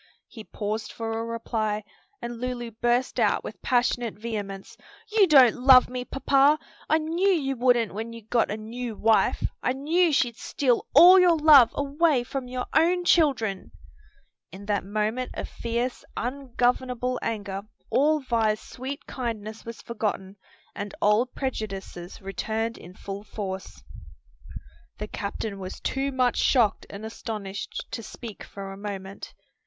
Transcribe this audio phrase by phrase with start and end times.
[0.27, 1.83] He paused for a reply,
[2.23, 4.75] and Lulu burst out with passionate vehemence,
[5.11, 6.57] "You don't love me, papa!
[6.89, 9.43] I knew you wouldn't when you got a new wife.
[9.61, 13.73] I knew she'd steal all your love away from your own children!"
[14.51, 17.61] In that moment of fierce, ungovernable anger
[17.91, 20.35] all Vi's sweet kindness was forgotten
[20.73, 23.83] and old prejudices returned in full force.
[24.97, 29.35] The captain was too much shocked and astonished to speak for a moment.